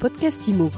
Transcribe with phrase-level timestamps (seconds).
[0.00, 0.70] podcast IMO.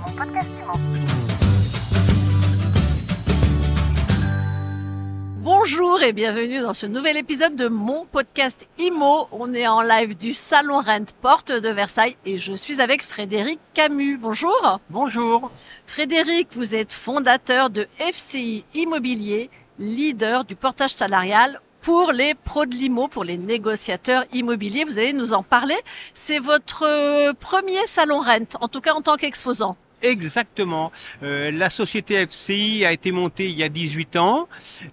[5.38, 9.28] Bonjour et bienvenue dans ce nouvel épisode de mon podcast IMO.
[9.30, 13.60] On est en live du Salon Rent Porte de Versailles et je suis avec Frédéric
[13.74, 14.18] Camus.
[14.18, 14.80] Bonjour.
[14.90, 15.52] Bonjour.
[15.86, 22.74] Frédéric, vous êtes fondateur de FCI Immobilier, leader du portage salarial pour les pros de
[22.74, 24.84] l'IMO, pour les négociateurs immobiliers.
[24.84, 25.76] Vous allez nous en parler.
[26.14, 29.76] C'est votre euh, premier salon Rent, en tout cas en tant qu'exposant.
[30.02, 30.90] Exactement.
[31.22, 34.48] Euh, la société FCI a été montée il y a 18 ans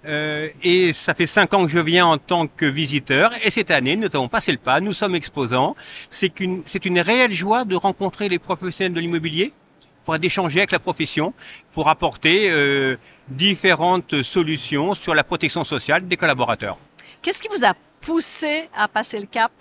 [0.05, 3.31] euh, et ça fait 5 ans que je viens en tant que visiteur.
[3.43, 5.75] Et cette année, nous avons passé le pas, nous sommes exposants.
[6.11, 6.31] C'est
[6.65, 9.51] c'est une réelle joie de rencontrer les professionnels de l'immobilier
[10.09, 11.35] pour d'échanger avec la profession,
[11.71, 16.79] pour apporter euh, différentes solutions sur la protection sociale des collaborateurs.
[17.21, 19.51] Qu'est-ce qui vous a poussé à passer le cap?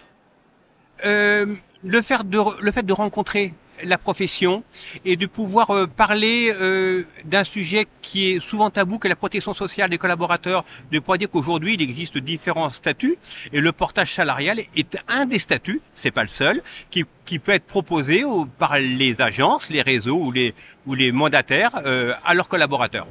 [1.04, 3.52] Euh, le, fait de, le fait de rencontrer
[3.84, 4.62] la profession
[5.04, 9.54] et de pouvoir euh, parler euh, d'un sujet qui est souvent tabou, que la protection
[9.54, 13.18] sociale des collaborateurs, de pouvoir dire qu'aujourd'hui il existe différents statuts
[13.52, 17.52] et le portage salarial est un des statuts, c'est pas le seul, qui, qui peut
[17.52, 20.54] être proposé au- par les agences, les réseaux ou les,
[20.86, 23.06] ou les mandataires euh, à leurs collaborateurs.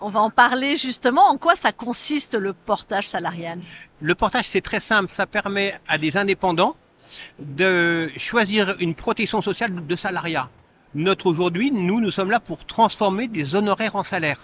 [0.00, 1.22] On va en parler justement.
[1.30, 3.60] En quoi ça consiste le portage salarial?
[4.00, 5.10] Le portage, c'est très simple.
[5.10, 6.76] Ça permet à des indépendants
[7.38, 10.48] de choisir une protection sociale de salariat.
[10.94, 14.40] Notre aujourd'hui, nous, nous sommes là pour transformer des honoraires en salaire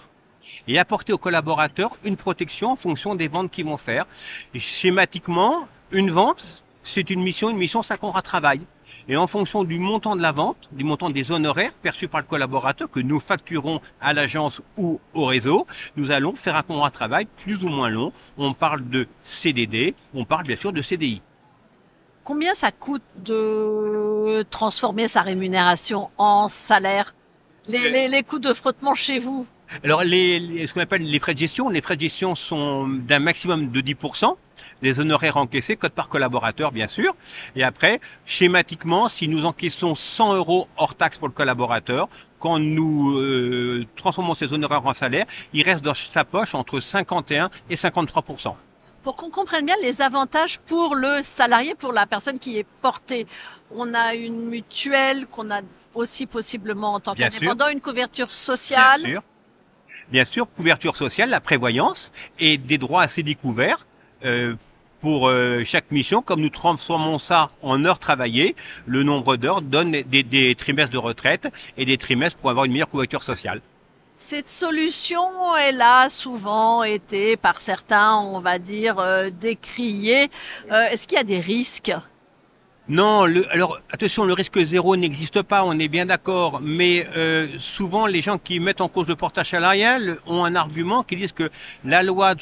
[0.69, 4.07] et apporter aux collaborateurs une protection en fonction des ventes qu'ils vont faire.
[4.55, 6.45] Schématiquement, une vente,
[6.83, 8.61] c'est une mission, une mission, c'est un contrat de travail.
[9.09, 12.27] Et en fonction du montant de la vente, du montant des honoraires perçus par le
[12.27, 16.95] collaborateur que nous facturons à l'agence ou au réseau, nous allons faire un contrat de
[16.95, 18.13] travail plus ou moins long.
[18.37, 21.21] On parle de CDD, on parle bien sûr de CDI.
[22.25, 27.15] Combien ça coûte de transformer sa rémunération en salaire
[27.69, 29.47] les, les, les coûts de frottement chez vous
[29.85, 32.89] Alors, les, les- ce qu'on appelle les frais de gestion, les frais de gestion sont
[32.89, 34.37] d'un maximum de 10%,
[34.83, 37.15] des honoraires encaissés, code par collaborateur, bien sûr.
[37.55, 42.09] Et après, schématiquement, si nous encaissons 100 euros hors taxe pour le collaborateur,
[42.41, 47.49] quand nous euh, transformons ces honoraires en salaire, il reste dans sa poche entre 51
[47.71, 48.55] et 53%.
[49.03, 53.27] Pour qu'on comprenne bien les avantages pour le salarié, pour la personne qui est portée.
[53.75, 55.61] On a une mutuelle qu'on a
[55.95, 59.03] aussi possiblement en tant qu'indépendant, une couverture sociale.
[59.03, 59.23] Bien sûr.
[60.11, 63.87] Bien sûr, couverture sociale, la prévoyance et des droits assez découverts
[64.25, 64.55] euh,
[65.01, 66.23] pour euh, chaque mission.
[66.23, 68.55] Comme nous transformons ça en heures travaillées,
[68.87, 72.73] le nombre d'heures donne des, des trimestres de retraite et des trimestres pour avoir une
[72.73, 73.63] meilleure couverture sociale.
[74.25, 80.31] Cette solution, elle a souvent été par certains, on va dire, euh, décriée.
[80.71, 81.93] Euh, Est-ce qu'il y a des risques?
[82.89, 88.07] Non, alors attention, le risque zéro n'existe pas, on est bien d'accord, mais euh, souvent
[88.07, 91.51] les gens qui mettent en cause le portage salarial ont un argument qui disent que
[91.85, 92.35] la loi,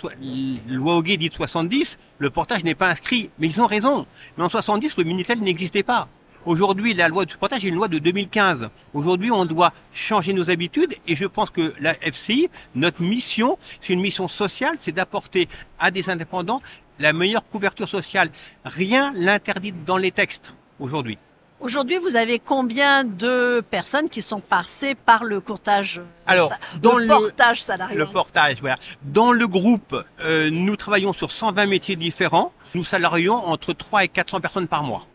[0.68, 4.06] loi Hoguet dit 70, le portage n'est pas inscrit, mais ils ont raison.
[4.36, 6.08] Mais en 70, le Minitel n'existait pas.
[6.46, 8.68] Aujourd'hui, la loi du portage est une loi de 2015.
[8.94, 13.92] Aujourd'hui, on doit changer nos habitudes et je pense que la FCI, notre mission, c'est
[13.92, 15.48] une mission sociale, c'est d'apporter
[15.78, 16.62] à des indépendants
[16.98, 18.30] la meilleure couverture sociale.
[18.64, 21.18] Rien l'interdit dans les textes aujourd'hui.
[21.60, 26.96] Aujourd'hui, vous avez combien de personnes qui sont passées par le courtage Alors, sa- dans
[26.96, 28.78] le le- portage salarial Le portage, voilà.
[29.02, 32.54] Dans le groupe, euh, nous travaillons sur 120 métiers différents.
[32.74, 35.06] Nous salarions entre 3 et 400 personnes par mois.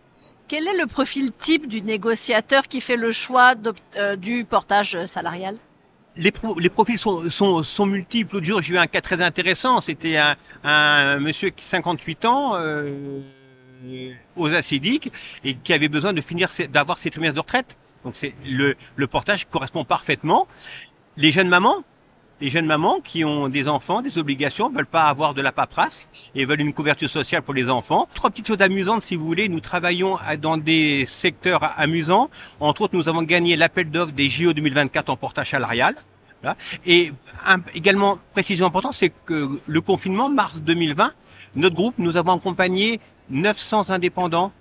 [0.47, 3.53] Quel est le profil type du négociateur qui fait le choix
[3.97, 5.57] euh, du portage salarial?
[6.17, 8.35] Les, pro- les profils sont, multiples.
[8.35, 9.81] L'autre jour, j'ai eu un cas très intéressant.
[9.81, 10.17] C'était
[10.63, 13.21] un, monsieur qui 58 ans, euh,
[14.35, 15.11] aux acidiques,
[15.43, 17.75] et qui avait besoin de finir, d'avoir ses trimestres de retraite.
[18.03, 20.47] Donc le portage correspond parfaitement.
[21.17, 21.83] Les jeunes mamans,
[22.41, 26.09] les jeunes mamans qui ont des enfants, des obligations, veulent pas avoir de la paperasse
[26.35, 28.07] et veulent une couverture sociale pour les enfants.
[28.13, 29.47] Trois petites choses amusantes, si vous voulez.
[29.47, 32.29] Nous travaillons dans des secteurs amusants.
[32.59, 35.95] Entre autres, nous avons gagné l'appel d'offres des JO 2024 en portage salarial.
[36.85, 37.11] Et
[37.73, 41.11] également, précision importante, c'est que le confinement, mars 2020,
[41.55, 42.99] notre groupe, nous avons accompagné
[43.29, 44.51] 900 indépendants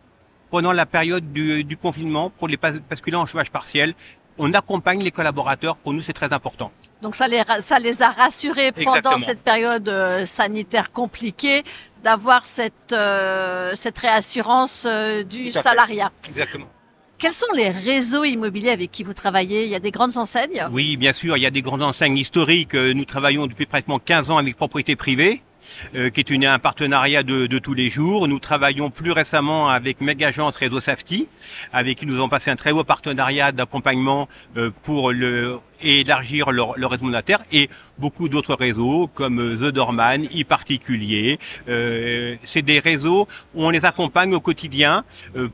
[0.51, 3.95] pendant la période du, confinement pour les basculer en chômage partiel.
[4.39, 5.77] On accompagne les collaborateurs.
[5.77, 6.73] Pour nous, c'est très important.
[7.03, 9.19] Donc ça les, ra- ça les a rassurés pendant Exactement.
[9.19, 11.63] cette période euh, sanitaire compliquée
[12.03, 16.11] d'avoir cette, euh, cette réassurance euh, du salariat.
[16.29, 16.67] Exactement.
[17.17, 19.65] Quels sont les réseaux immobiliers avec qui vous travaillez?
[19.65, 20.67] Il y a des grandes enseignes?
[20.73, 22.75] Oui, bien sûr, il y a des grandes enseignes historiques.
[22.75, 25.43] Nous travaillons depuis pratiquement 15 ans avec propriété privée.
[25.95, 28.29] Euh, qui est une, un partenariat de, tous les jours.
[28.29, 31.29] Nous travaillons plus récemment avec Megagence Réseau Safety,
[31.73, 35.13] avec qui nous avons passé un très beau partenariat d'accompagnement euh, pour
[35.83, 37.69] élargir leur, leur réseau monétaire et
[37.99, 41.39] beaucoup d'autres réseaux comme euh, The Dorman, e-particulier.
[42.45, 45.05] C'est des réseaux où on les accompagne au quotidien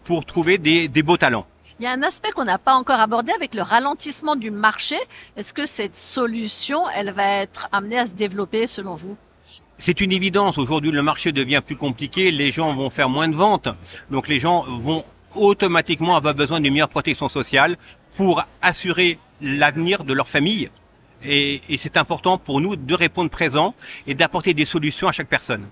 [0.04, 1.46] pour trouver des, des beaux talents.
[1.80, 4.98] Il y a un aspect qu'on n'a pas encore abordé avec le ralentissement du marché.
[5.36, 9.16] Est-ce que cette solution, elle va être amenée à se développer selon vous?
[9.81, 10.59] C'est une évidence.
[10.59, 12.31] Aujourd'hui, le marché devient plus compliqué.
[12.31, 13.69] Les gens vont faire moins de ventes.
[14.11, 15.05] Donc, les gens vont
[15.35, 17.77] automatiquement avoir besoin d'une meilleure protection sociale
[18.15, 20.71] pour assurer l'avenir de leur famille.
[21.25, 23.75] Et, c'est important pour nous de répondre présent
[24.06, 25.67] et d'apporter des solutions à chaque personne.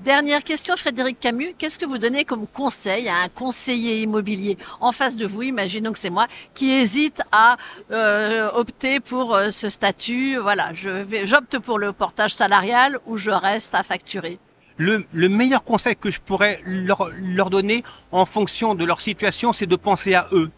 [0.00, 1.54] Dernière question, Frédéric Camus.
[1.56, 5.92] Qu'est-ce que vous donnez comme conseil à un conseiller immobilier en face de vous, imaginons
[5.92, 7.56] que c'est moi, qui hésite à
[7.90, 10.36] euh, opter pour euh, ce statut?
[10.36, 14.38] Voilà, j'opte pour le portage salarial ou je reste à facturer.
[14.76, 19.66] Le, le meilleur conseil que je pourrais leur, donner en fonction de leur situation, c'est
[19.66, 20.50] de penser à eux.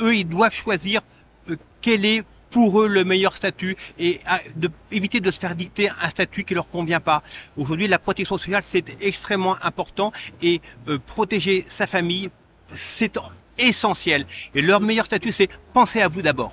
[0.00, 1.02] Eux, ils doivent choisir
[1.50, 4.20] euh, quel est pour eux le meilleur statut et
[4.56, 7.22] de, éviter de se faire dicter un statut qui leur convient pas.
[7.56, 10.12] Aujourd'hui, la protection sociale, c'est extrêmement important
[10.42, 12.30] et euh, protéger sa famille,
[12.68, 13.18] c'est
[13.58, 14.26] essentiel.
[14.54, 16.52] Et leur meilleur statut, c'est penser à vous d'abord.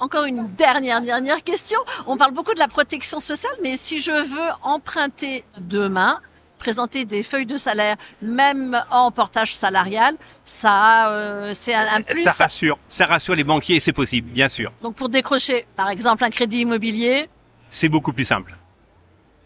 [0.00, 1.80] Encore une dernière, dernière question.
[2.06, 6.20] On parle beaucoup de la protection sociale, mais si je veux emprunter demain,
[6.58, 12.24] présenter des feuilles de salaire, même en portage salarial, ça, euh, c'est un, un, plus.
[12.24, 14.72] Ça rassure, ça rassure les banquiers et c'est possible, bien sûr.
[14.82, 17.28] Donc pour décrocher, par exemple, un crédit immobilier,
[17.70, 18.56] c'est beaucoup plus simple.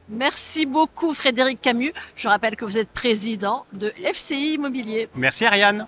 [0.08, 1.92] Merci beaucoup Frédéric Camus.
[2.16, 5.08] Je rappelle que vous êtes président de FCI Immobilier.
[5.14, 5.86] Merci Ariane.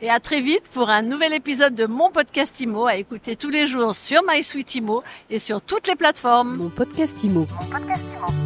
[0.00, 3.48] Et à très vite pour un nouvel épisode de mon podcast Imo à écouter tous
[3.48, 6.56] les jours sur MySuite Imo et sur toutes les plateformes.
[6.56, 7.46] Mon podcast Imo.
[7.50, 8.45] Mon podcast Imo.